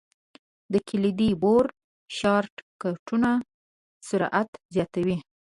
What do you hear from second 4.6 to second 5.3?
زیاتوي.